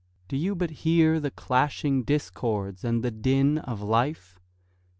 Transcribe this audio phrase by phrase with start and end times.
[0.27, 4.39] Do you but hear the clashing discords and the din of life?